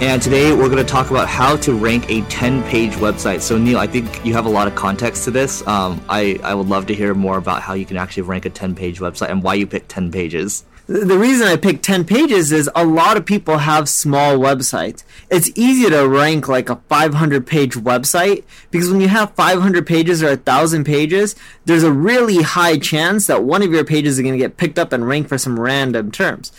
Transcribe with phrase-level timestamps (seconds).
[0.00, 3.40] And today we're going to talk about how to rank a 10 page website.
[3.40, 5.66] So, Neil, I think you have a lot of context to this.
[5.66, 8.50] Um, I, I would love to hear more about how you can actually rank a
[8.50, 10.64] 10 page website and why you picked 10 pages.
[10.86, 15.02] The reason I picked 10 pages is a lot of people have small websites.
[15.30, 20.22] It's easy to rank like a 500 page website because when you have 500 pages
[20.22, 24.34] or 1,000 pages, there's a really high chance that one of your pages is going
[24.34, 26.52] to get picked up and ranked for some random terms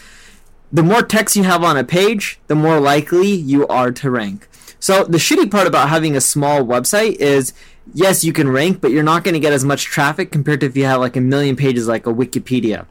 [0.72, 4.48] the more text you have on a page, the more likely you are to rank.
[4.80, 7.54] So the shitty part about having a small website is
[7.94, 10.68] yes, you can rank, but you're not going to get as much traffic compared to
[10.68, 12.86] if you have like a million pages like a Wikipedia.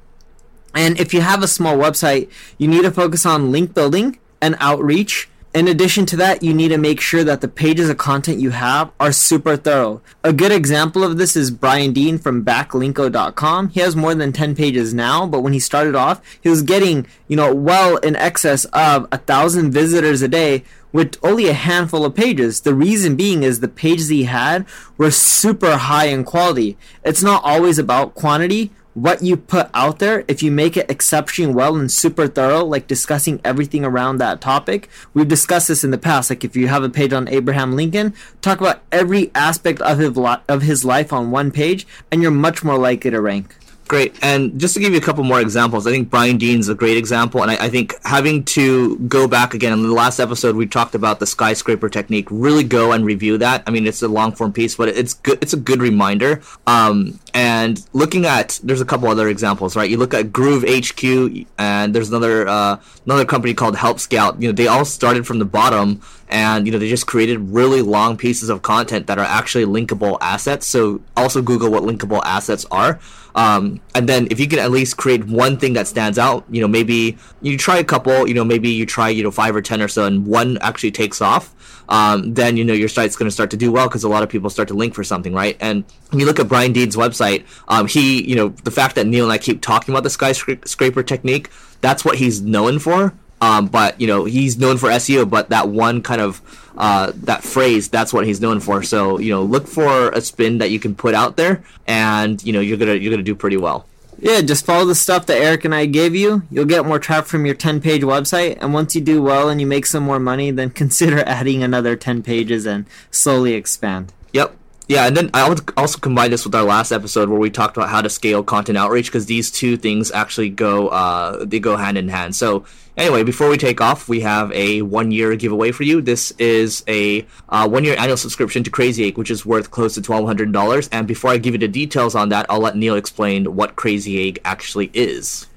[0.75, 4.57] And if you have a small website, you need to focus on link building and
[4.61, 8.39] outreach in addition to that, you need to make sure that the pages of content
[8.39, 10.03] you have are super thorough.
[10.23, 13.71] A good example of this is Brian Dean from backlinko.com.
[13.71, 17.07] He has more than 10 pages now, but when he started off, he was getting,
[17.29, 22.05] you know, well in excess of a thousand visitors a day with only a handful
[22.05, 22.61] of pages.
[22.61, 24.67] The reason being is the pages he had
[24.97, 26.77] were super high in quality.
[27.05, 28.71] It's not always about quantity,
[29.03, 32.87] what you put out there, if you make it exceptionally well and super thorough, like
[32.87, 36.31] discussing everything around that topic, we've discussed this in the past.
[36.31, 40.19] Like if you have a page on Abraham Lincoln, talk about every aspect of his,
[40.49, 43.55] of his life on one page, and you're much more likely to rank.
[43.89, 44.15] Great.
[44.23, 46.99] And just to give you a couple more examples, I think Brian Dean's a great
[46.99, 47.41] example.
[47.41, 50.95] And I, I, think having to go back again, in the last episode, we talked
[50.95, 52.29] about the skyscraper technique.
[52.31, 53.63] Really go and review that.
[53.67, 55.39] I mean, it's a long form piece, but it's good.
[55.41, 56.43] It's a good reminder.
[56.67, 59.89] Um, and looking at, there's a couple other examples, right?
[59.89, 64.43] You look at Groove HQ, and there's another uh, another company called Help Scout.
[64.43, 67.83] You know, they all started from the bottom, and you know they just created really
[67.83, 70.67] long pieces of content that are actually linkable assets.
[70.67, 72.99] So also Google what linkable assets are.
[73.35, 76.61] Um, and then if you can at least create one thing that stands out, you
[76.61, 79.63] know, maybe you try a couple, you know, maybe you try, you know, five or
[79.63, 81.55] 10 or so, and one actually takes off.
[81.89, 84.23] Um, then you know your site's going to start to do well because a lot
[84.23, 85.57] of people start to link for something, right?
[85.61, 89.07] And when you look at Brian Dean's website, um, he, you know, the fact that
[89.07, 91.51] Neil and I keep talking about the skyscraper technique,
[91.81, 93.15] that's what he's known for.
[93.41, 96.43] Um, but you know he's known for SEO, but that one kind of
[96.77, 98.83] uh, that phrase that's what he's known for.
[98.83, 102.53] So you know look for a spin that you can put out there, and you
[102.53, 103.87] know you're gonna you're gonna do pretty well.
[104.21, 106.43] Yeah, just follow the stuff that Eric and I gave you.
[106.51, 108.59] You'll get more traffic from your 10 page website.
[108.61, 111.95] And once you do well and you make some more money, then consider adding another
[111.95, 114.13] 10 pages and slowly expand.
[114.33, 114.57] Yep.
[114.89, 117.77] Yeah, and then I would also combine this with our last episode where we talked
[117.77, 121.77] about how to scale content outreach because these two things actually go uh, they go
[121.77, 122.35] hand in hand.
[122.35, 122.65] So
[122.97, 126.01] anyway, before we take off, we have a one year giveaway for you.
[126.01, 129.93] This is a uh, one year annual subscription to Crazy Egg, which is worth close
[129.97, 130.89] to twelve hundred dollars.
[130.91, 134.27] And before I give you the details on that, I'll let Neil explain what Crazy
[134.27, 135.49] Egg actually is.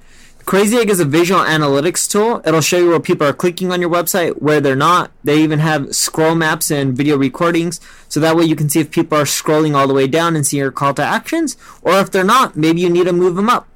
[0.46, 2.42] Crazy Egg is a visual analytics tool.
[2.46, 5.12] It'll show you where people are clicking on your website, where they're not.
[5.24, 7.80] They even have scroll maps and video recordings,
[8.10, 10.46] so that way you can see if people are scrolling all the way down and
[10.46, 13.50] see your call to actions, or if they're not, maybe you need to move them
[13.50, 13.68] up.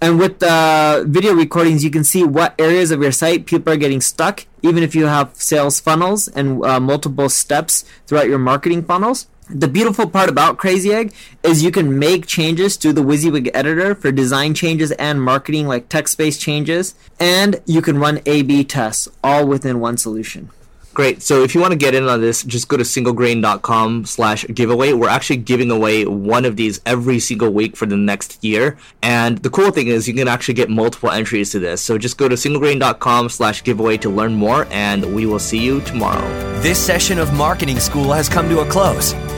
[0.00, 3.76] And with the video recordings, you can see what areas of your site people are
[3.76, 8.84] getting stuck, even if you have sales funnels and uh, multiple steps throughout your marketing
[8.84, 9.28] funnels.
[9.50, 11.12] The beautiful part about Crazy Egg
[11.42, 15.88] is you can make changes to the WYSIWYG editor for design changes and marketing, like
[15.88, 20.50] text based changes, and you can run A B tests all within one solution.
[20.94, 21.22] Great.
[21.22, 24.92] So if you want to get in on this, just go to singlegrain.com slash giveaway.
[24.92, 28.76] We're actually giving away one of these every single week for the next year.
[29.02, 31.80] And the cool thing is you can actually get multiple entries to this.
[31.80, 35.80] So just go to singlegrain.com slash giveaway to learn more, and we will see you
[35.80, 36.28] tomorrow.
[36.60, 39.14] This session of Marketing School has come to a close.